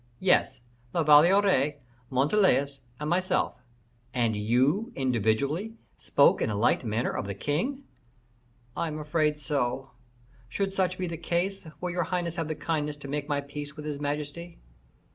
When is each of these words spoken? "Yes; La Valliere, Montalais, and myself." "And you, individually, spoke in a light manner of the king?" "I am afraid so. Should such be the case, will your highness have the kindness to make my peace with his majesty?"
"Yes; 0.19 0.61
La 0.95 1.03
Valliere, 1.03 1.75
Montalais, 2.09 2.79
and 2.99 3.07
myself." 3.07 3.61
"And 4.15 4.35
you, 4.35 4.91
individually, 4.95 5.75
spoke 5.95 6.41
in 6.41 6.49
a 6.49 6.55
light 6.55 6.83
manner 6.83 7.11
of 7.11 7.27
the 7.27 7.35
king?" 7.35 7.83
"I 8.75 8.87
am 8.87 8.97
afraid 8.97 9.37
so. 9.37 9.91
Should 10.49 10.73
such 10.73 10.97
be 10.97 11.05
the 11.05 11.17
case, 11.17 11.67
will 11.79 11.91
your 11.91 12.05
highness 12.05 12.37
have 12.37 12.47
the 12.47 12.55
kindness 12.55 12.95
to 12.95 13.07
make 13.07 13.29
my 13.29 13.41
peace 13.41 13.75
with 13.75 13.85
his 13.85 13.99
majesty?" 13.99 14.57